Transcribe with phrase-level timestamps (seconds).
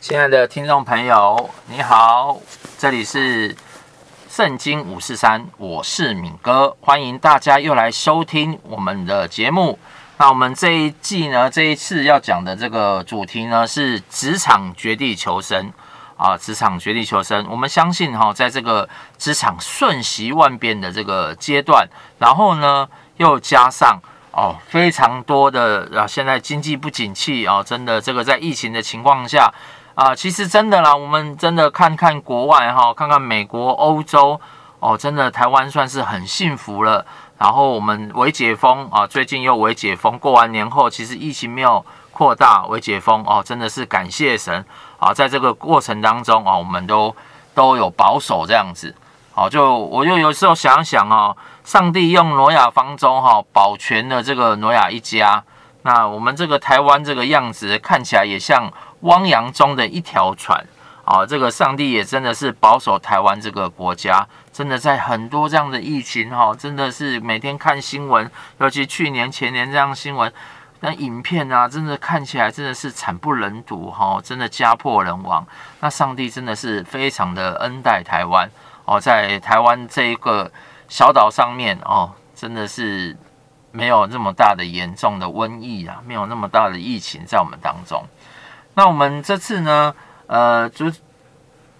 [0.00, 2.38] 亲爱的听众朋友，你好，
[2.78, 3.54] 这里是
[4.30, 9.78] 圣经五四三，我是敏哥，欢迎大家又来收听我们的节目。
[10.16, 15.70] 那我们这一季呢，这一次要讲的这个主题呢，是职场绝地求生
[16.16, 17.46] 啊，职场绝地求生。
[17.50, 18.88] 我们相信哈，在这个
[19.18, 21.86] 职场瞬息万变的这个阶段，
[22.18, 22.88] 然后呢，
[23.18, 24.00] 又加上
[24.32, 29.52] 哦，非常多的啊，现在经济不景气啊，真的这个在疫情的情况下。
[30.00, 34.40] 啊，其实真的啦，我们真的看看国外哈，看看美国、欧洲
[34.78, 37.04] 哦，真的台湾算是很幸福了。
[37.36, 44.64] 然后我们微解封啊，最近又微解封，过完年后其实疫情没有扩大，微解封哦，真的是感谢神
[44.98, 47.14] 啊，在这个过程当中啊，我们都
[47.54, 48.94] 都有保守这样子。
[49.34, 55.44] 好，就我就有时候想想哦，上帝用挪亚方舟哈保全了这个挪亚一家，
[55.82, 58.72] 那我们这个台湾这个样子看起来也像。
[59.00, 60.66] 汪洋中的一条船，
[61.04, 70.32] 啊，这个上帝也真的是保守台湾这个国家，真的在很多这样的疫情，哈，真的是每天看新闻，尤其去年前年这样新闻，
[70.80, 75.46] 那影片啊，真的看起来真的是惨不忍睹，哈，真的家破人亡。
[75.80, 78.50] 那上帝真的是非常的恩待台湾，
[78.84, 80.50] 哦，在台湾这一个
[80.88, 83.16] 小岛上面，哦，真的是
[83.72, 88.04] 没有那么大的严重的瘟疫啊，没有那么大的疫情在我们当中。
[88.74, 89.94] 那我们这次呢，
[90.26, 90.90] 呃，就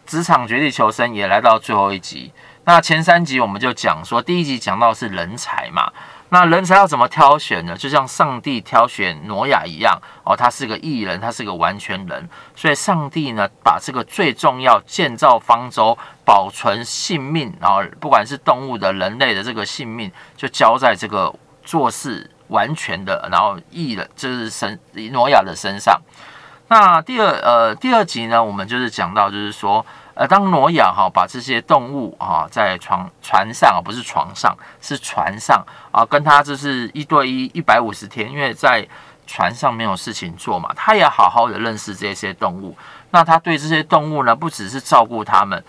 [0.07, 2.33] 职场绝地求生也来到最后一集。
[2.65, 5.91] 那前三集我们就讲说，第一集讲到是人才嘛，
[6.29, 7.77] 那人才要怎么挑选呢？
[7.77, 24.79] 就像上帝挑选挪亚一样，哦，他是个艺人，他是个完全人，所以上帝呢，把这个最重要建造方舟、保存性命，然后不管是动物的、人类的这个性命，就交在这个做事完全的，然后艺人就是神
[25.13, 26.01] 挪亚的身上。
[26.73, 38.87] 那第二呃第二集呢，我们就是讲到，就是说，呃，当挪亚哈把这些动物啊在床船上，不是床上，是船上啊，跟他就是一对一一百五十天，因为在
[39.27, 42.77] 船上没有事情做嘛，他也好好的认识这些动物。
[43.11, 45.65] 那他对这些动物呢，不只是照顾他们，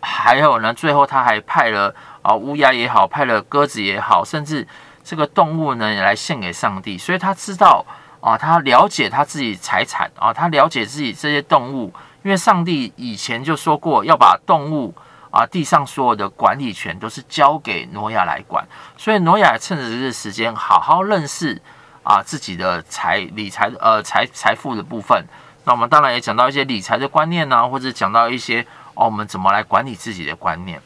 [0.00, 4.66] 还有呢，最后他还派了啊乌鸦也好，派了鸽子也好，甚至
[5.04, 7.84] 这个动物呢也来献给上帝，所以他知道。
[8.20, 11.92] 啊，他了解他自己财产啊，他了解自己这些动物，
[12.24, 14.92] 因为上帝以前就说过要把动物
[15.30, 18.66] 啊，地上所有的管理权都是交给挪亚来管，
[18.96, 21.60] 所以挪亚趁着这个时间好好认识
[22.02, 25.24] 啊自己的财理财呃财财富的部分。
[25.64, 30.80] 那我们当然也讲到一些理财的观念呢、或者讲到一些哦、我们怎么来管理自己的观念。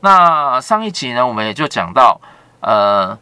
[0.00, 2.20] 那上一集呢，我们也就讲到
[2.60, 3.18] 呃。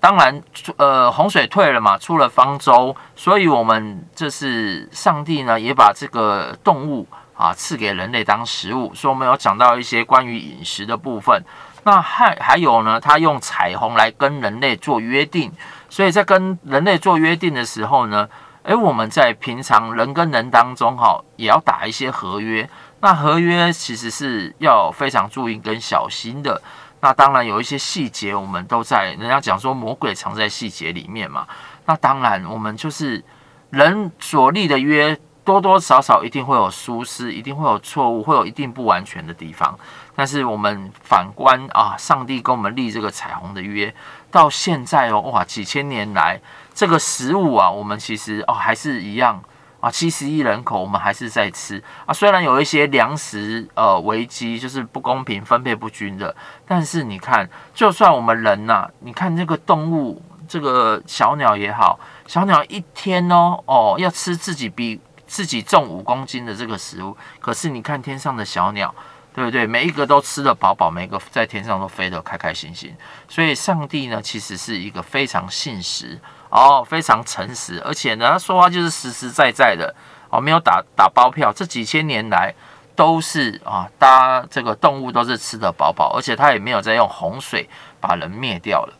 [0.00, 0.42] 当然，
[0.76, 8.94] 呃，洪水退了嘛，出了方舟，所以我们这是上帝呢，也把这个动物啊赐给人类当食物。
[8.94, 11.42] 所以我们有讲到一些关于饮食的部分。
[11.82, 15.50] 那还还有呢，他用彩虹来跟人类做约定。
[15.88, 18.28] 所以在跟人类做约定的时候呢，
[18.62, 22.68] 诶，我们在平常人跟人当中哈，也要打一些合约。
[23.00, 26.60] 那合约其实是要非常注意跟小心的。
[27.00, 31.46] 那当然有一些细节，我们都在人家讲说魔鬼藏在细节里面嘛。
[31.86, 33.24] 那当然，我们就是
[33.70, 39.78] 人所立的约，多多少少一定会有疏失，一定会有错误，会有一定不完全的地方。
[40.14, 43.94] 但是我们反观啊，上帝跟我们立这个彩虹的约，
[44.30, 46.40] 到现在哦，哇，几千年来
[46.74, 49.42] 这个食物啊，我们其实哦还是一样。
[49.80, 52.12] 啊，七十亿人口，我们还是在吃啊。
[52.12, 56.34] 虽然有一些粮食呃危机，就是不公平分配不均的，
[56.66, 68.92] 但是你看，就算我们人呐、你看这个动物，这个小鸟也好，小鸟一天哦哦要吃自己比自己重五公斤的这个食物，可是你看天上的小鸟，
[69.32, 69.64] 对不对？
[69.64, 72.92] 每一个都吃得饱饱，每一个在天上都飞得开开心心。
[73.28, 76.18] 所以上帝呢，其实是一个非常信实。
[76.50, 79.94] 哦，非常诚实，而且呢，他说话就是实实在在的
[80.30, 81.52] 哦，没有打打包票。
[81.52, 82.54] 这几千年来
[82.96, 87.68] 都是啊，大家这个动物都是吃得饱饱，而且他也没有再用洪水
[88.00, 88.94] 把人灭掉了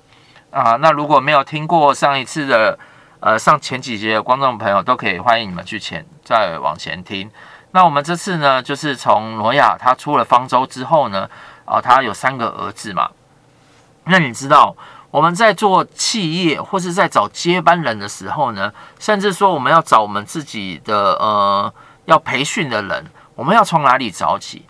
[0.50, 0.76] 啊。
[0.76, 2.78] 那如果没有听过上一次的
[3.20, 7.30] 呃上前几节的观众朋友，都可以欢迎你们去前再往前听。
[7.70, 11.28] 那我们这次呢，就是从挪亚他出了方舟之后呢，
[11.64, 13.10] 啊，他有三个儿子嘛。
[14.04, 14.76] 那你知道？
[15.10, 21.72] 我们在做企业或是在找接班人的时候呢，甚至说我们要找我们自己的呃
[22.05, 24.66] 要培训的人，我们要从哪里找起？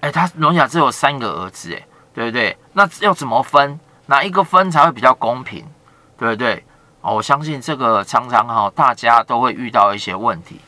[0.00, 2.56] 哎，他挪亚只有三个儿子，哎，对不对？
[2.72, 3.78] 那要怎么分？
[4.06, 5.64] 哪一个分才会比较公平？
[6.18, 6.64] 对不对？
[7.02, 10.60] 哦，我相信这个常常哈，大家都会遇到一些问题。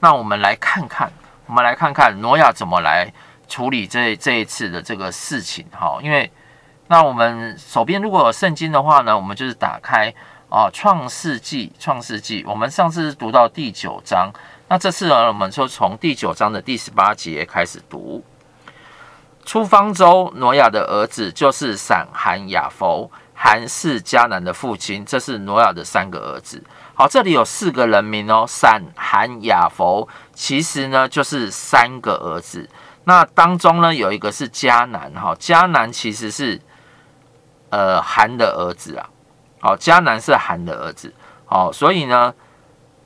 [0.00, 1.10] 那我们来看看，
[1.46, 3.12] 我们来看看诺亚怎么来
[3.48, 5.98] 处理这这一次的这个事情哈。
[6.00, 6.30] 因为
[6.94, 10.14] 那我们手边如果有圣经的话呢，我们就是打开
[10.48, 14.30] 啊《创世纪》，《创世纪》，我们上次读到第九章，
[14.68, 18.22] 那这次呢，我们就从第九章的第十八节开始读。
[19.44, 23.10] 出方舟，挪亚的儿子就是闪、含、亚弗。
[23.36, 26.62] 含是迦南的父亲，这是挪亚的三个儿子。
[26.94, 32.70] 好，这里有四个人名哦，闪、含、亚弗，其实呢就是三个儿子。
[33.02, 36.60] 那当中呢有一个是迦南，哈，迦南其实是
[37.74, 39.10] 呃韩的儿子啊。
[39.58, 41.12] 好，迦南是韩的儿子。
[41.44, 42.32] 好，所以呢，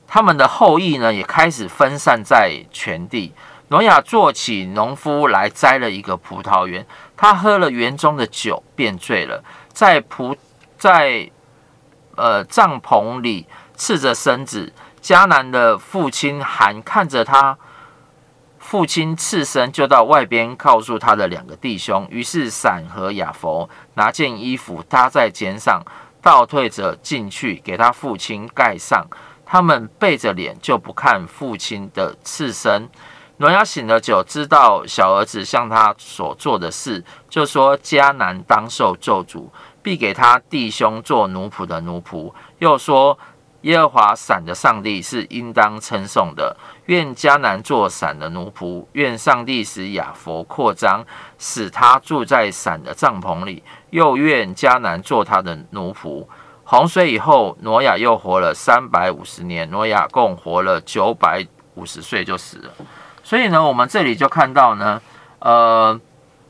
[0.07, 3.33] 他们的后裔呢也开始分散在全地。
[3.69, 6.85] 挪亚做起农夫来栽了一个葡萄园，
[7.15, 9.43] 他喝了园中的酒，便醉了。
[9.71, 10.35] 在葡
[10.77, 11.29] 在
[12.15, 17.57] 呃帐篷里赤着身子，迦南的父亲韩看着他
[18.69, 22.07] 父亲赤身，就到外边告诉他的两个弟兄。
[22.11, 25.81] 于是闪和亚弗拿件衣服搭在肩上，
[26.21, 29.07] 倒退着进去给他父亲盖上。
[29.43, 32.87] 他们背着脸就不看父亲的赤身。
[33.37, 39.49] 挪亚醒了酒，知道小儿子向他所做的事，就说迦南当受咒诅。
[39.81, 43.17] 必给他弟兄做奴仆的奴仆，又说
[43.61, 46.55] 耶和华闪的上帝是应当称颂的。
[46.89, 51.05] 愿迦南做闪的奴仆，愿上帝使亚佛扩张，
[51.37, 56.25] 使他住在闪的帐篷里，又愿迦南做他的奴仆。
[56.63, 61.45] 洪水以后，挪亚又活了三百五十年，挪亚共活了九百
[61.75, 62.71] 五十岁就死了。
[63.23, 64.99] 所以呢，我们这里就看到呢，
[65.37, 65.99] 呃，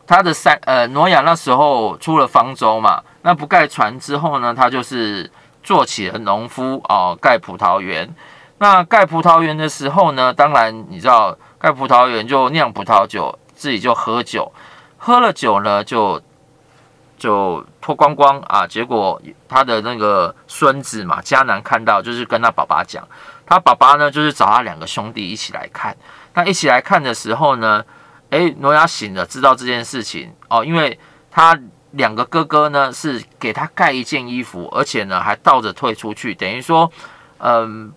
[0.08, 3.04] 他的三呃挪亚那时候出了方舟嘛。
[3.24, 5.30] 那不盖船之后呢，他就是
[5.62, 8.10] 做起了农夫哦，盖葡萄园。
[8.60, 14.52] 那盖葡萄园的时候呢，当然你知道，盖葡萄园就酿葡萄酒，自己就喝酒，
[14.98, 16.22] 喝了酒呢，就
[17.18, 18.68] 就脱光光啊。
[18.68, 23.08] 结果他的那个孙子嘛，迦南看到，就是跟他爸爸讲，
[23.46, 25.96] 他爸爸呢，就是找他两个兄弟一起来看。
[26.34, 27.84] 那一起来看的时候呢，
[28.30, 31.00] 诶，挪亚醒了，知道这件事情哦，因为
[31.32, 31.60] 他。
[31.94, 36.88] 两个哥哥呢，是给他盖一件衣服，而且呢还倒着退出去，等于说，
[37.40, 37.92] 嗯，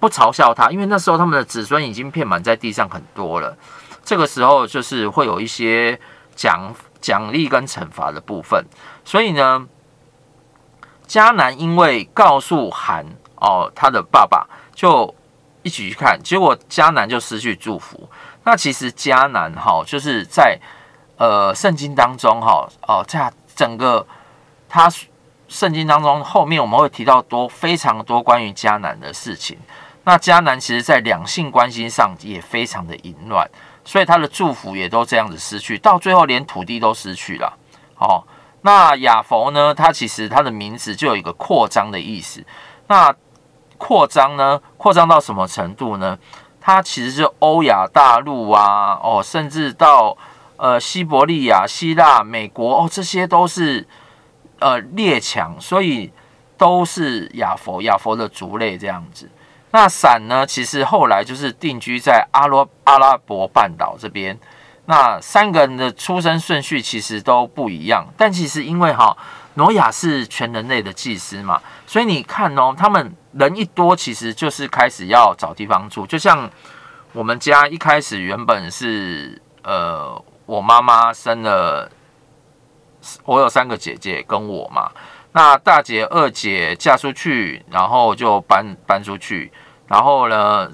[0.00, 3.56] 不嘲笑他，因为那时候他们的子孙已经遍满在地上很多了。
[4.04, 5.98] 这个时候就是会有一些
[6.34, 8.64] 奖奖励跟惩罚的部分。
[9.04, 9.66] 所以呢，
[11.06, 13.04] 迦南因为告诉韩
[13.36, 15.14] 哦他的爸爸，就
[15.62, 18.08] 一起去看，结果迦南就失去祝福。
[18.44, 20.58] 那其实迦南哈就是在。
[21.20, 24.06] 呃，圣经当中哈哦，在整个
[24.68, 24.88] 他
[25.48, 29.58] 圣经当中后面我们会提到多非常多关于迦南的事情。
[30.08, 33.46] 那迦南其实在两性关系上也非常的淫乱，
[33.84, 37.52] 所以他的祝福也都这样子失去，到最后连土地都失去了。
[37.98, 38.24] 哦，
[38.62, 39.74] 那亚弗呢？
[39.74, 42.42] 他其实他的名字就有一个扩张的意思。
[42.86, 43.14] 那
[43.76, 44.58] 扩张呢？
[44.78, 46.18] 扩张到什么程度呢？
[46.58, 50.16] 它其实是欧亚大陆啊，哦，甚至到。
[50.60, 53.86] 呃，西伯利亚、希腊、美国哦，这些都是
[54.58, 56.12] 呃列强，所以
[56.56, 59.30] 都是亚弗亚弗的族类这样子。
[59.70, 64.38] 那闪呢，其实后来就是定居在阿罗阿拉伯半岛这边。
[64.86, 69.16] 那三个人的出生顺序其实都不一样，但其实因为哈
[69.54, 76.06] 挪亚是全人类的祭司嘛，所以你看哦，他们人一多，其实就是开始要找地方住。
[76.06, 76.50] 就像
[77.12, 80.22] 我们家一开始原本是呃。
[80.48, 81.90] 我妈妈生了，
[83.26, 84.90] 我有三个姐姐跟我嘛。
[85.38, 89.52] 那大姐、二姐嫁出去，然后就搬搬出去。
[89.86, 90.68] 然后呢，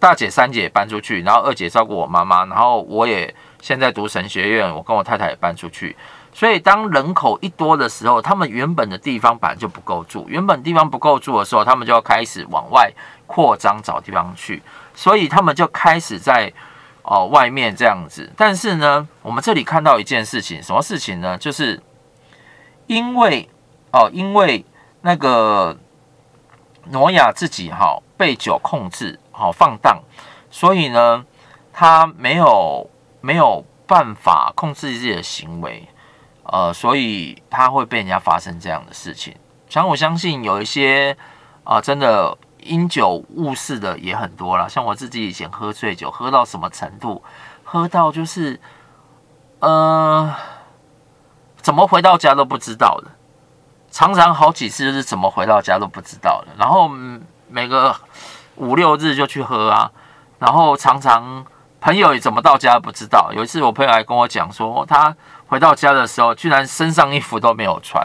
[0.00, 2.46] 大姐、三姐搬出去，然后二姐照顾我妈妈。
[2.46, 5.94] 然后我也现在读神学院，我跟我太太也搬出去。
[6.32, 10.24] 所以当人口一多的时候，他们原本的地方本来就不够住。
[10.30, 12.90] 原本地方不够住的时候，他们就要开始往外
[13.26, 14.62] 扩张，找地方去。
[14.94, 16.50] 所以他们就开始在。
[17.02, 21.36] 哦，外面这样子，但是呢，我们这里看到一件事情，什么事情呢？
[21.36, 21.78] 就是
[22.86, 23.46] 因为
[23.94, 24.64] 哦，因为
[25.02, 25.76] 那个
[26.86, 30.02] 挪亚自己哈、被酒控制，好、哦、放荡，
[30.50, 31.24] 所以呢，
[31.72, 35.88] 他没有没有办法控制自己的行为，
[36.42, 39.34] 呃，所以他会被人家发生这样的事情。
[39.68, 41.16] 像我相信有一些
[41.62, 42.36] 啊、真的。
[42.66, 47.22] 因酒误事的也很多啦，像我自己以前喝醉酒，喝到什么程度？
[47.62, 48.58] 喝到就是，
[49.58, 50.34] 呃，
[51.58, 53.10] 怎么回到家都不知道的，
[53.94, 56.48] 常常好几次就是怎么回到家都不知道的。
[56.58, 56.90] 然后
[57.48, 57.94] 每个
[58.56, 59.88] 五六日就去喝啊，
[60.40, 61.46] 然后常常
[61.80, 63.30] 朋友也怎么到家不知道。
[63.32, 65.14] 有一次我朋友还跟我讲说，他
[65.46, 68.04] 回到家的时候，居然身上衣服都没有穿。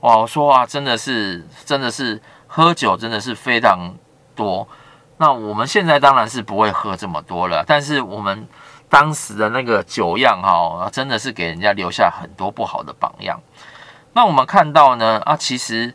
[0.00, 3.94] 哇，我说哇，真的是，真的是喝酒真的是非常
[4.36, 4.68] 多。
[5.16, 8.46] 那我们现在当然是不会喝这么多了，但是我们
[8.90, 13.40] 当时的那个酒样哈，真的是给人家留下很多不好的榜样。
[14.12, 15.94] 那我们看到呢，啊，其实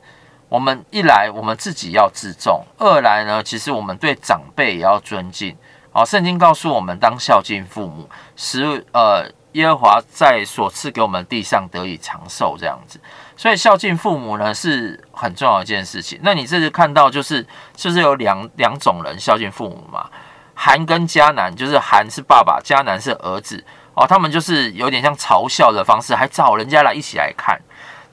[0.50, 5.56] 我们一来我们自己要自重，二来呢，其实我们对长辈也要尊敬。
[5.92, 13.00] 哦，圣经告诉我们，当孝敬父母，使呃耶和华在所赐给我们地上得以长寿这样子。
[13.38, 16.20] 所以孝敬父母呢是很重要一件事情。
[16.22, 17.46] 那你这次看到就是
[17.76, 20.10] 就是有两两种人孝敬父母嘛？
[20.54, 24.06] 韩跟迦南，就是韩是爸爸，迦南是儿子哦。
[24.06, 27.58] 他们就是有点像嘲笑的方式，还找人家来一起来看。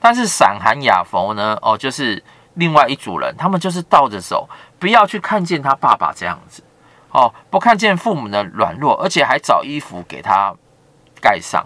[0.03, 1.57] 但是闪、寒、雅佛呢？
[1.61, 2.21] 哦，就是
[2.55, 6.61] 另外一组人，他们就是倒着走，不要去看见他爸爸这样子
[7.11, 10.53] 哦，不看见父母的软弱，而且还找衣服给他
[11.21, 11.65] 盖上。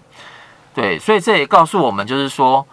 [0.75, 2.63] 对，所以这也告诉我们，就是说。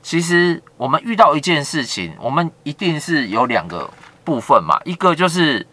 [0.00, 3.90] 其实我们遇到一件事情，我们一定是有两个
[4.24, 5.66] 部分嘛，一个就是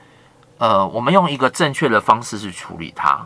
[0.57, 3.25] 呃，我们用一个正确的方式去处理它。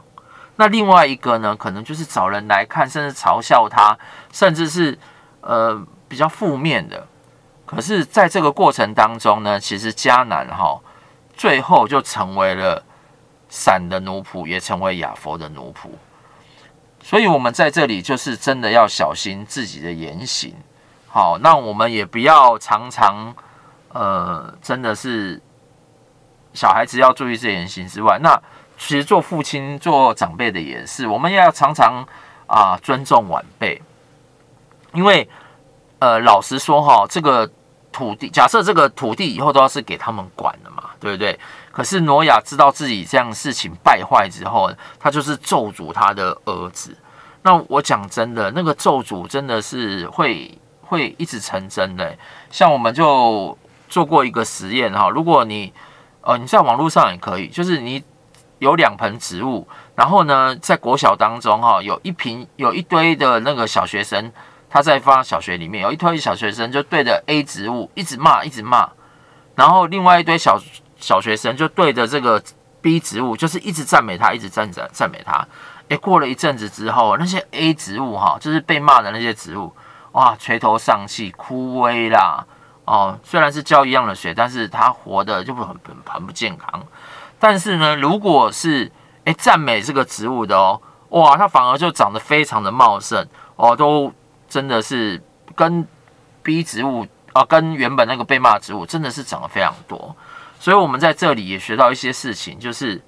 [0.57, 3.97] 那另外一个呢，可能就是找人来看，甚至嘲笑他，
[4.31, 4.99] 甚至是
[5.39, 7.07] 呃比较负面的。
[7.65, 10.81] 可是，在这个过程当中呢，其实迦南哈
[11.33, 12.83] 最后就成为了
[13.47, 15.89] 闪的奴仆，也成为雅佛的奴仆。
[17.01, 20.55] 所以，我们在这里就是真的要小心自己的言行。
[21.07, 23.33] 好，那我们也不要常常，
[23.93, 25.41] 呃，真的是
[26.53, 28.39] 小孩子要注意这言行之外，那
[28.77, 32.05] 其实做父亲、做长辈的也是，我们要常常
[32.47, 33.81] 啊尊重晚辈，
[34.93, 35.29] 因为
[35.99, 37.49] 呃，老实说哈，这个
[37.91, 41.39] 土地，假设这个土地以后都要是给他们管的嘛，对不对？
[41.71, 46.97] 可是挪亚知道自己这样事情败坏之后，他就是咒诅他的儿子。
[47.43, 50.57] 那我讲真的，那个咒诅真的是会。
[50.81, 52.17] 会一直成真的，
[52.49, 53.55] 像我们就
[53.87, 55.71] 做过一个实验哈，如果你
[56.21, 58.03] 呃你在网络上也可以，就是你
[58.57, 64.31] 有两盆植物，然后呢在国小当中哈，有一瓶有一堆的那个小学生，
[64.69, 68.89] 他在发小学里面有一堆小学生就对着 A 植物一直骂一直骂，
[69.55, 70.59] 然后另外一堆小
[70.97, 72.41] 小学生就对着这个
[72.81, 75.45] B 植物就是一直赞美他，一直赞赞赞美他。
[75.89, 79.73] 诶，过了一阵子之后，那些 A 植物哈，就是被骂的那些植物。
[80.11, 82.45] 哇，垂头丧气，枯萎啦！
[82.85, 86.83] 哦，虽然是浇一样的水，但是它活的就不很很很不健康。
[87.39, 88.91] 但是呢，如果是
[89.25, 94.11] 诶赞美这个植物的哦，哇，它反而就长得非常的茂盛哦，都
[94.49, 95.21] 真的是
[95.55, 95.87] 跟
[96.43, 100.15] B 植物啊，跟原本那个被骂植物真的是长得非常多。
[100.59, 103.01] 所以我们在这里也学到一些事情，就是。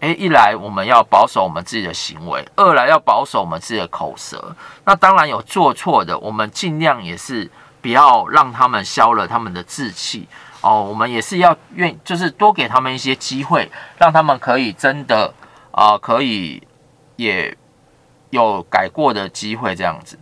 [0.00, 4.54] 诶，一来我们要保守我们自己的行为，二来要保守我们自己的口舌。
[4.84, 7.50] 那当然有做错的，我们尽量也是
[7.80, 10.28] 不要让他们消了他们的志气
[10.60, 10.82] 哦。
[10.82, 15.32] 我们也是要愿，就是多给他们一些机会，让他们可以真的
[15.70, 16.62] 啊、可以
[17.16, 17.56] 也
[18.28, 20.18] 有改过的机会这样子。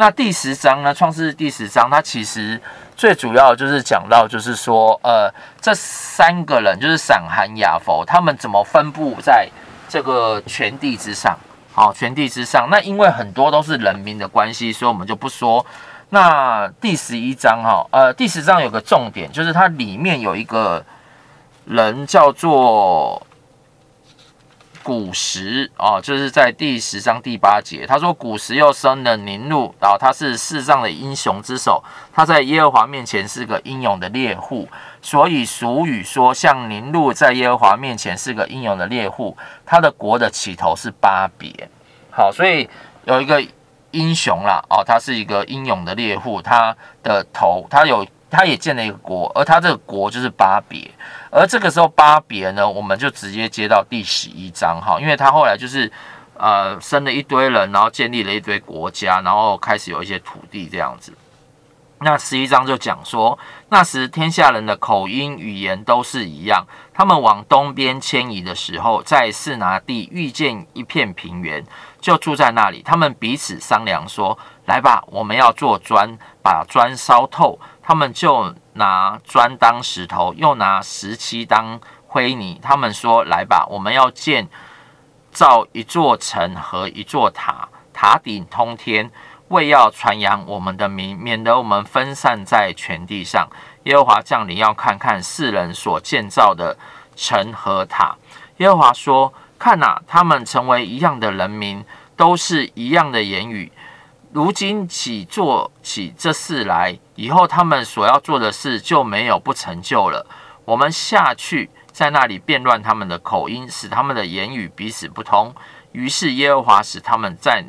[0.00, 0.94] 那第十章呢？
[0.94, 2.58] 创世第十章，它其实
[2.96, 5.30] 最主要就是讲到，就是说，呃，
[5.60, 9.46] 这三个人就是闪、寒、雅弗，他们怎么分布在
[9.90, 11.38] 这个全地之上？
[11.74, 12.68] 好，全地之上。
[12.70, 15.66] 那因为很多都是人民的关系，所以我们就不说。
[16.08, 20.82] 那第十一章哈，呃，第十章有个重点，就是它里面有一个
[21.66, 23.22] 人叫做。
[24.82, 31.82] 古时啊，就是在第十章第八节，他说：“古时又生了宁录，然后他是世上的英雄之首，
[32.12, 34.68] 他在耶和华面前是个英勇的猎户，
[35.02, 41.68] 所以俗语说，像宁录在耶和华面前是个英勇的猎户，他的国的起头是巴别。
[42.10, 42.68] 好，所以
[43.04, 43.44] 有一个
[43.90, 50.90] 英雄啦，哦，他是一个英勇的猎户，他的头，他有。”他也建了一个国，而他这个国就是巴别。
[51.30, 55.90] 而这个时候巴别呢，我们就直接接到第十一章哈，因为他后来就是
[56.34, 61.12] 呃生了一堆人，然后建立了一堆国家，然后开始有一些土地这样子。
[62.02, 71.62] 那十一章就讲说，那时天下人的口音语言都是一样，他们往东边迁移的时候，在示拿地遇见一片平原，
[72.00, 72.82] 就住在那里。
[72.82, 77.58] 他们彼此商量说：“来吧，我们要做砖，把砖烧透。”
[77.90, 82.56] 他们就拿砖当石头，又拿石漆当灰泥。
[82.62, 84.46] 他们说：“来吧，我们要建
[85.32, 89.10] 造一座城和一座塔，塔顶通天，
[89.48, 93.48] 为要传扬我们的名，免得我们分散在全地上。
[93.82, 96.78] 耶和华降临，要看看世人所建造的
[97.16, 98.14] 城和塔。
[98.58, 101.84] 耶和华说：看呐、啊，他们成为一样的人民，
[102.16, 103.72] 都是一样的言语。
[104.32, 110.26] 如今起做起这事来，以后他们所要做的事就没有不成就了。
[110.64, 115.54] 我们下去在那里变乱他们的口音，使他们的言语彼此不通。
[115.92, 117.62] 于是耶和华使他们在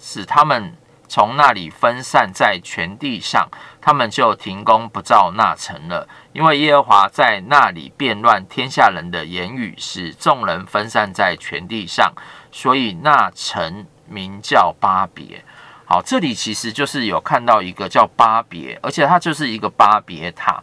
[0.00, 0.74] 使他们
[1.06, 3.48] 从那里分散在全地上，
[3.80, 6.08] 他们就停工不造那城了。
[6.32, 12.12] 因为耶和华在那里变乱天下人的言语，使众人分散在全地上，
[12.50, 15.44] 所以那城名叫巴别。
[15.90, 20.62] 好，这里其实就是有看到一个叫巴别，而且它就是一个巴别塔。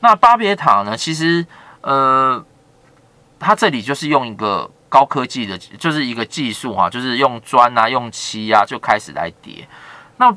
[0.00, 1.46] 那巴别塔呢，其实
[1.82, 2.42] 呃，
[3.38, 9.68] 它这里就是用一个高科技的，就是一个技术哈、就是用砖啊、用漆啊就开始来叠。
[10.16, 10.34] 那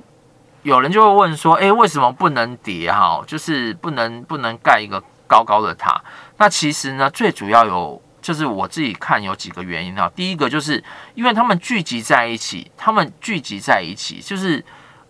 [0.63, 3.23] 有人就会问说，哎，为什么不能叠哈？
[3.25, 6.03] 就是不能不能盖一个高高的塔？
[6.35, 8.01] 那其实呢，最主要有。
[8.27, 10.11] 就是我自己看有几个原因啊。
[10.13, 10.83] 第一个就是
[11.15, 14.61] 因为他们聚集在一起，他们聚集在一起，就是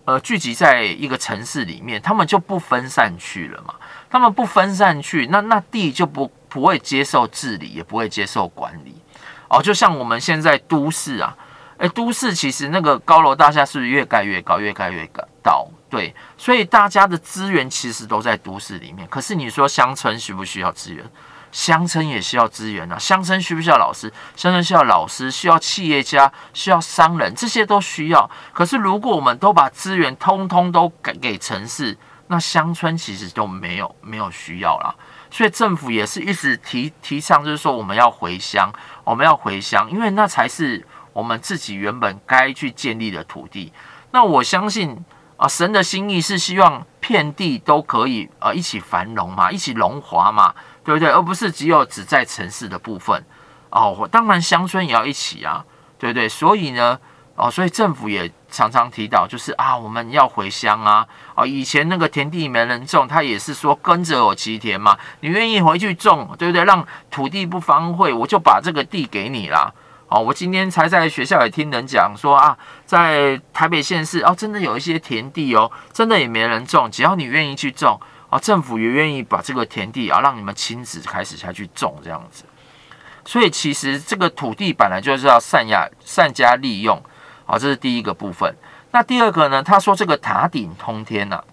[0.05, 3.73] 呃聚集在一个城市里面，他们就不分散去了嘛。
[4.07, 8.95] 他们不分散去，那那地就不不会接受治理，也不会接受管理。
[9.49, 11.35] 哦，就像我们现在都市啊，
[11.77, 15.03] 诶，都市其实那个高楼大厦是不是越盖越高，越盖越
[15.41, 15.67] 高？
[15.89, 19.07] 对，所以大家的资源其实都在都市里面。
[19.07, 21.03] 可是你说乡村需不需要资源？
[21.51, 24.11] 乡村也需要资源啊，乡村需不需要老师？
[24.35, 28.29] 乡村需要老师，需要企业家，需要商人，这些都需要。
[28.53, 34.95] 可是如果我们都把资源通通都给给城市，那乡村其实就没有没有需要了。
[35.31, 38.71] 所以政府也是一直提提倡，就是说我们要回乡，
[39.03, 43.71] 我们要回乡，因为那才是我们自己原本该去建立的土地。
[44.11, 44.97] 那我相信
[45.37, 50.53] 啊，神的心意是希望遍地都可以啊一起繁荣嘛，一起荣华嘛。
[50.87, 51.09] 对不对？
[51.09, 53.21] 而不是只有只在城市的部分
[53.71, 54.07] 哦。
[54.09, 55.65] 当然，乡村也要一起啊，
[55.99, 56.29] 对不对？
[56.29, 56.97] 所以呢，
[57.35, 61.05] 哦，所以政府也常常提到，就是啊，我们要回乡啊。
[61.35, 64.97] 哦，以前那个田地没人种，他也是说耕者有其田嘛。
[65.19, 66.63] 你愿意回去种，对不对？
[66.63, 69.69] 让土地不荒废，我就把这个地给你啦。
[70.07, 77.99] 哦，我今天才在学校也听人讲说啊，在台北县市哦，真的有一些田地哦，真的也没人种，只要你愿意去种。
[78.29, 82.43] 啊，政府也愿意把这个田地啊，让你们亲自开始下去种这样子。
[83.23, 87.01] 所以其实这个土地本来就是要善加善加利用，
[87.45, 88.53] 啊，这是第一个部分。
[88.91, 89.61] 那第二个呢？
[89.61, 91.43] 他说这个塔顶通天呐、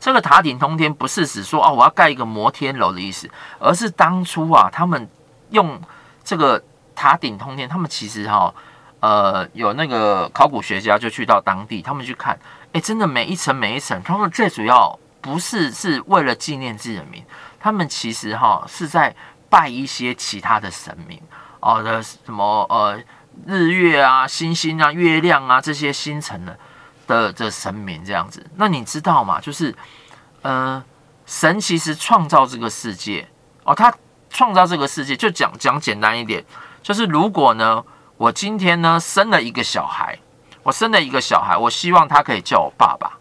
[0.00, 5.08] 这个塔顶通天不是指说哦，我要盖一个摩天楼的意思，而是当初啊，他们
[5.50, 5.80] 用
[6.24, 6.62] 这个
[6.94, 8.52] 塔顶通天，他们其实哈、
[9.00, 12.38] 呃，有那个考古学家就去到当地，他们去看，
[12.72, 14.98] 哎，真的每一层每一层，他们最主要。
[15.22, 17.24] 不是是为了纪念自己的名，
[17.58, 19.14] 他们其实哈是在
[19.48, 21.18] 拜一些其他的神明
[21.60, 23.00] 哦的什么呃
[23.46, 26.58] 日月啊、星星啊、月亮啊这些星辰的
[27.06, 28.44] 的的神明这样子。
[28.56, 29.40] 那你知道吗？
[29.40, 29.74] 就是
[30.42, 30.84] 呃
[31.24, 33.28] 神其实创造这个世界
[33.64, 33.94] 哦，他
[34.28, 36.44] 创造这个世界就讲讲简单一点，
[36.82, 37.82] 就是如果呢
[38.16, 40.18] 我今天呢生了一个小孩，
[40.64, 43.18] 我生了一个小孩，我希望他可以叫我爸爸。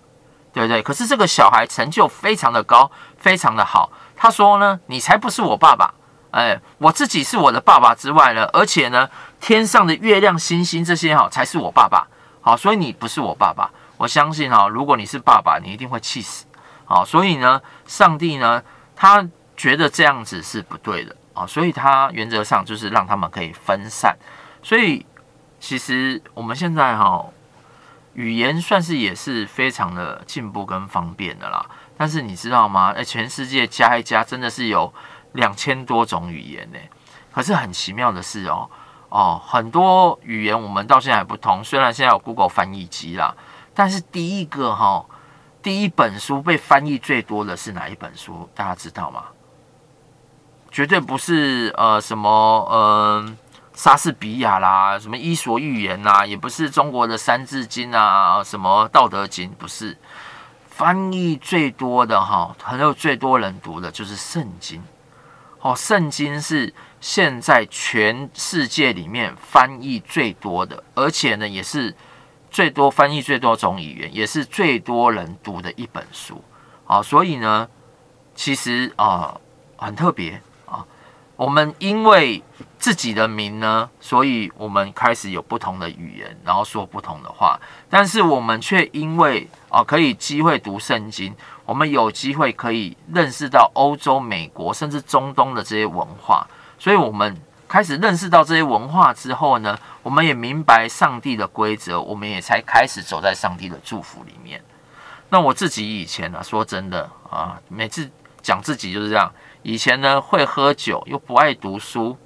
[0.54, 0.82] 对不对？
[0.82, 3.92] 可是这个小孩成就非常的高，非常的好。
[4.16, 5.94] 他说呢：“你才不是我爸爸，
[6.32, 9.10] 哎，我自己是我的爸爸之外呢，而且呢，
[9.40, 12.08] 天上的月亮、星星这些哈才是我爸爸。
[12.42, 13.72] 好，所以你不是我爸爸。
[13.98, 16.46] 我相信哈，如果你是爸爸，你一定会气死。
[16.86, 18.62] 好，所以呢，上帝呢，
[18.96, 24.16] 他觉得这样子是不对的啊，所以他原则上就是让他们可以分散。
[24.62, 25.06] 所以
[25.60, 27.26] 其实我们现在哈。”
[28.13, 31.65] 语言算是也是非常的进步跟方便的啦，
[31.97, 32.91] 但是你知道吗？
[32.91, 34.93] 诶，全世界加一加，真的是有
[35.34, 36.78] 两千多种语言呢。
[37.32, 38.69] 可是很奇妙的是哦，
[39.08, 41.63] 哦，很多语言我们到现在还不通。
[41.63, 43.34] 虽然现在有 Google 翻译机啦，
[43.74, 45.06] 但是第一个哈、
[45.63, 48.50] 第一本书被翻译最多的是哪一本书？
[48.54, 49.24] 大家知道吗？
[50.69, 52.30] 绝对不是呃什么
[52.69, 53.38] 呃。
[53.82, 59.98] 莎士比亚啦，什么伊索寓言呐，也不是中国的三字经啊，什么道德经，不是。
[60.67, 64.84] 翻译最多的哈，还有最多人读的就是圣经。
[65.62, 71.96] 哦，圣经是现在全世界里面翻译最多的，而且呢，也是
[72.52, 76.44] 最多翻译最多种语言，也是最多人读的一本书。
[76.86, 77.67] 啊，所以呢，
[78.36, 79.36] 其实啊，
[79.76, 80.39] 很特别。
[81.36, 82.44] 我们因为
[82.78, 87.60] 自己的名呢，所以我们开始有不同的语言，然后说不同的话。
[87.89, 91.34] 但是我们却因为啊，可以机会读圣经，
[91.65, 96.46] 我们有机会可以认识到欧洲、美国甚至中东的这些文化，
[96.78, 97.36] 所以我们
[97.67, 104.62] 开始认识到这些文化之后呢，我们也明白上帝的规则，我们也才开始走在上帝的祝福里面。
[105.30, 108.10] 那我自己以前呢、啊，说真的啊，每次
[108.41, 109.32] 讲自己就是这样。
[109.63, 112.17] 以前呢，会喝酒又不爱读书，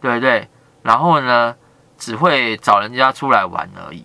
[0.00, 0.48] 对不对？
[0.82, 1.54] 然后呢，
[1.96, 4.04] 只会找人家出来玩而已。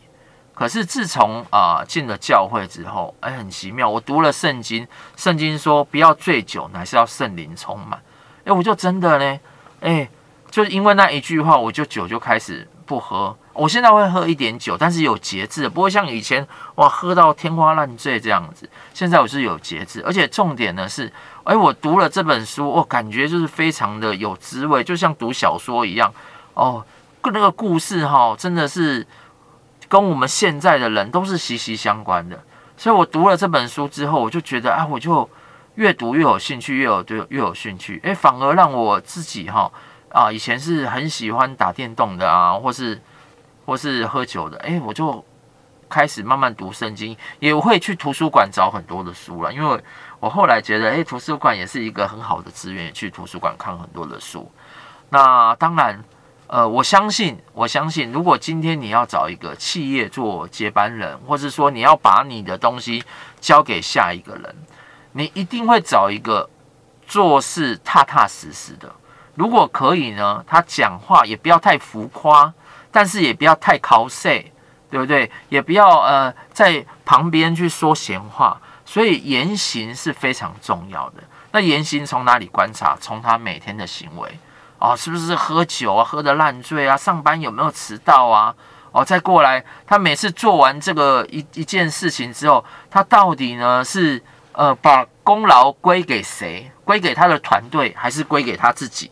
[0.53, 3.89] 可是自从啊进了教会之后，哎，很奇妙。
[3.89, 8.01] 我读了圣经，圣经说不要醉酒，乃是要圣灵充满。
[8.45, 9.39] 哎，我就真的呢，
[9.81, 10.09] 哎，
[10.49, 13.35] 就因为那一句话，我就酒就开始不喝。
[13.53, 16.45] 我现在会喝一点酒，但是有节制，不会像以前
[16.75, 18.69] 哇喝到天花乱坠这样子。
[18.93, 21.11] 现在我是有节制，而且重点呢是，
[21.45, 26.13] 哎，我读了这本书，我感觉就是非常的有滋味，就像读小说一样
[26.53, 26.83] 哦。
[27.23, 29.07] 那个故事哈，真的是
[29.87, 32.39] 跟我们现在的人都是息息相关的。
[32.77, 35.27] 所以我读了这本书之后，我就觉得啊，我就
[35.75, 39.71] 越读越有兴趣，越有对越有兴趣，哎，反而让我自己哈
[40.15, 42.99] 啊，以前是很喜欢打电动的啊，或是。
[43.67, 45.25] 或是喝酒的，诶，我就
[45.89, 49.51] 开始慢慢读圣经，也会去图书馆找很多的书了。
[49.51, 49.83] 因为
[50.19, 54.51] 我后来觉得，诶，图书馆也是一个很好的资源，去图书馆看很多的书。
[55.09, 55.99] 那当然，
[56.45, 63.03] 呃，我相信，我相信，如果今天你要找一个企业做接班人，或是说你要把你的东西
[63.41, 64.55] 交给下一个人，
[65.13, 66.47] 你一定会找一个
[67.07, 68.93] 做事踏踏实实的。
[69.35, 72.53] 如果可以呢，他讲话也不要太浮夸。
[72.97, 74.23] 但是也不要太 cos，
[74.89, 75.29] 对不对？
[75.49, 81.21] 也不要呃在旁边去说闲话，所以言行是非常重要的。
[81.51, 82.95] 那言行从哪里观察？
[83.01, 84.39] 从他每天的行为
[84.79, 86.95] 哦，是不是喝酒啊，喝得烂醉啊？
[86.95, 88.55] 上班有没有迟到啊？
[88.93, 96.71] 哦，再过来，他每次做完这个一一件事情之后，他到底呢是呃把功劳归给谁？
[96.85, 99.11] 归给他的团队，还是归给他自己？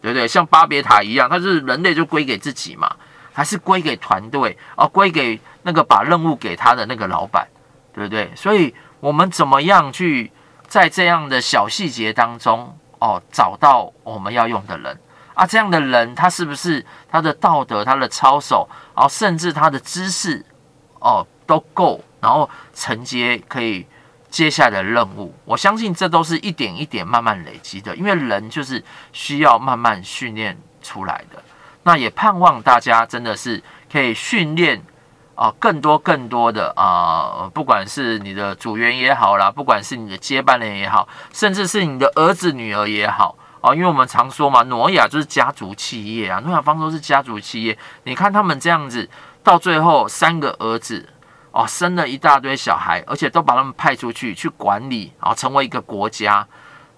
[0.00, 0.26] 对不对？
[0.28, 2.94] 像巴别塔一样，他是人类就归给自己嘛。
[3.32, 7.46] 还是归给团队哦，归给那个把任务给他的那个老板，
[7.92, 8.32] 对不对？
[8.34, 10.32] 所以，我们怎么样去
[10.66, 14.98] 在这样的小细节当中哦，找到我们要用的人
[15.34, 15.46] 啊？
[15.46, 20.42] 这样的人，他是不是他的道德、他的操守，然后甚至他的知识
[21.00, 23.86] 哦都够，然后承接可以
[24.36, 25.34] 接下来的任务？
[25.46, 31.42] 我相信这都是一点一点慢慢累积的，因为人就是需要慢慢训练出来的。
[31.84, 34.82] 那也盼望大家真的是可以训练
[35.34, 47.78] 啊，更多更多的啊，不管是你的组员也好啦，不管是你的接班人也好，甚至是你的儿子女儿也好啊，因为我们常说嘛，挪亚就是家族企业啊，诺亚方舟是家族企业。
[48.02, 49.08] 你看他们这样子，
[49.42, 51.08] 到最后三个儿子
[51.56, 56.46] 哦，生了一大堆小孩，而且都把他们派出去去管理啊，成为一个国家。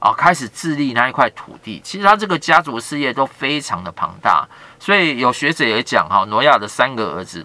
[0.01, 4.47] 啊，开始治理那一块土地，其实他这个家族事业都非常的庞大，
[4.79, 7.45] 所以有学者也讲哈，挪亚的三个儿子，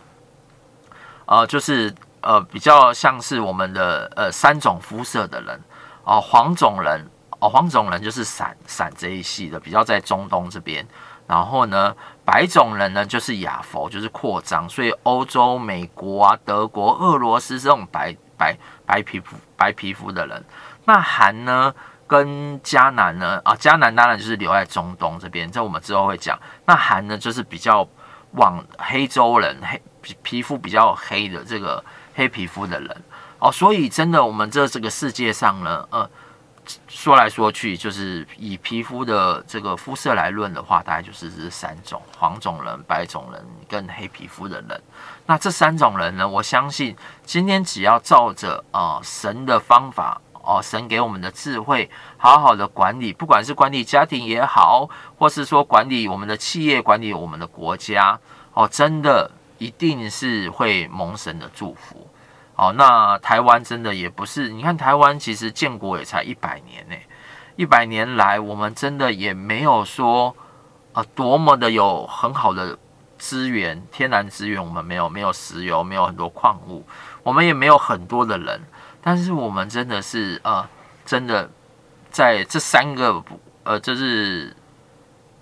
[1.25, 5.59] 呃，就是呃比较像是我们的呃三种肤色的人，
[6.03, 7.03] 哦、黄种人，
[7.39, 10.85] 哦，黄种人就是闪闪这一系的，比较在中东这边，
[11.25, 11.95] 然后呢，
[12.25, 20.43] 白种人呢就是亚佛，就是扩张，所以欧洲、美国啊、德国、俄罗斯这种白白白皮肤白皮肤的人，
[20.85, 21.73] 那韩呢？
[22.05, 26.37] 跟迦南呢啊，迦南当然就是留在中东这边，这我们之后会讲。
[26.65, 27.87] 那韩呢，就是比较
[28.33, 31.83] 往黑洲人黑皮皮肤比较黑的这个
[32.13, 33.03] 黑皮肤的人
[33.39, 36.07] 哦，所以真的我们这这个世界上呢，呃，
[36.87, 44.81] 说来说去就是以皮肤的这个肤色来论的话，大概就是这三种：黄种人、白种人跟黑皮肤的人。
[45.25, 46.95] 那这三种人呢，我相信
[47.25, 50.19] 今天只要照着啊、神的方法。
[50.45, 58.19] 哦，神给我们的智慧，好好的管理，不管是管理家庭也好，或是说管理我们的企业、管理我们的国家，
[58.53, 62.05] 哦，真的一定是会蒙神的祝福。
[62.55, 66.95] 哦，那台湾真的也不是，你看台湾其实建国也才一百年呢，
[67.55, 70.35] 一百年来我们真的也没有说
[70.93, 72.77] 啊多么的有很好的
[73.17, 76.85] 资源，天然资源我们没有，没有石油，没有很多矿物，
[77.23, 78.61] 我们也没有很多的人。
[79.01, 80.67] 但是我们真的是呃，
[81.05, 81.49] 真的
[82.09, 83.21] 在这三个
[83.63, 84.55] 呃，就是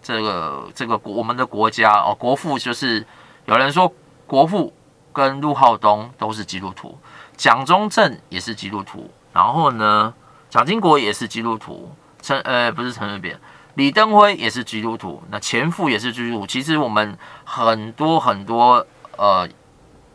[0.02, 3.06] 这个这个国我们的国家哦，国父就是
[3.46, 3.94] 有人说
[4.26, 4.74] 国父
[5.14, 6.98] 跟陆浩东都是基督徒，
[7.36, 10.14] 蒋中正也是基督徒，然后呢，
[10.50, 13.40] 蒋经国也是基督徒，陈呃不是陈水扁，
[13.76, 16.48] 李登辉也是基督徒，那前副也是基督徒。
[16.48, 18.86] 其实我们很多很多
[19.18, 19.48] 呃，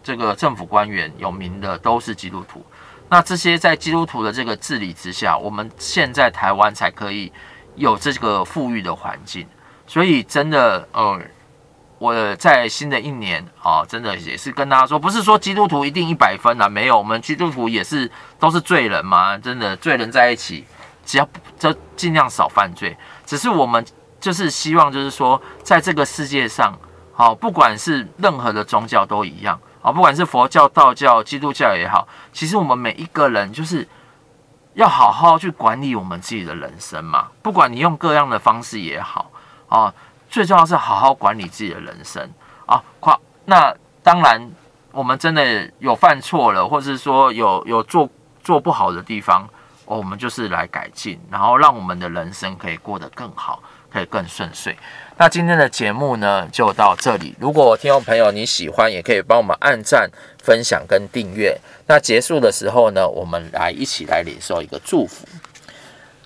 [0.02, 2.64] 这个政府官员有名的都是基督徒。
[3.08, 7.32] 那这些在基督徒的这个治理之下，我们现在台湾才可以
[7.76, 9.46] 有这个富裕的环境。
[9.86, 11.20] 所以真的，呃，
[11.98, 20.64] 我在新的一年啊，真的也是跟大家说，不是说基督徒一定一百分啊，没有，我们基督徒也是都是罪人嘛，真的罪人在一起，
[21.04, 21.28] 只要
[21.58, 23.84] 就尽量少犯罪，只是我们
[24.20, 26.78] 就是希望，就是说，在这个世界上，
[27.12, 33.86] 好，不管是任何的宗教都一样，啊，不管是佛教、道教、基督教也好，其实我们每一个人就是。
[34.76, 39.30] 要好好去管理我们自己的人生嘛，不管你用各样的方式也好
[39.70, 39.90] 啊，
[40.36, 42.22] 最重要是好好管理自己的人生
[42.66, 42.82] 啊。
[43.00, 44.38] 夸那当然，
[44.92, 48.06] 我们真的有犯错了，或者是说有有做
[48.44, 49.48] 做不好的地方，
[49.86, 54.76] 我们就是来改进，然后让我们的人生可以过得更好，可以更顺遂。
[55.16, 57.34] 那今天的节目呢，就到这里。
[57.40, 60.10] 如果听众朋友你喜欢，也可以帮我们按赞、
[60.44, 61.58] 分享跟订阅。
[61.86, 65.26] 那结束的时候呢，我们来一起来领受一个祝福。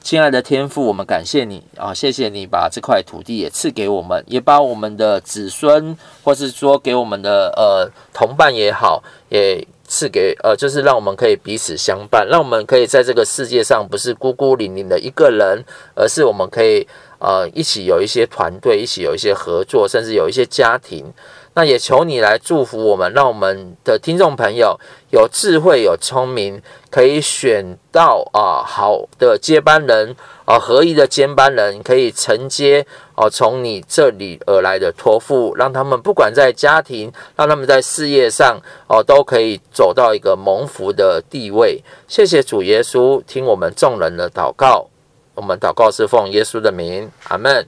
[0.02, 16.86] 亲爱的天父，我们感谢你啊，谢谢你把这块土地也赐给我们，也把我们的子孙，或是说给我们的呃同伴也好，也赐给呃，就是让我们可以彼此相伴，让我们可以在这个世界上不是孤孤零零的一个人，而是我们可以。
[17.22, 21.04] 呃，一起有一些团队，一起有一些合作，甚至有一些家庭。
[21.54, 24.78] 那也求你来祝福我们，让我们的听众朋友
[25.10, 32.86] 有智慧、有聪明，可以选到啊、好的接班人啊、合一的接班人，可以承接
[33.16, 38.58] 哦、从你这里而来的托付，让他们不管在家庭，让他们在事业上
[38.88, 41.82] 哦、都可以走到一个蒙福的地位。
[42.06, 44.86] 谢谢主耶稣，听我们众人的祷告。
[45.34, 47.66] 我们祷告是奉耶稣的名，阿门。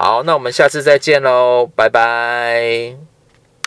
[0.00, 3.17] 好，那我们下次再见喽，拜拜。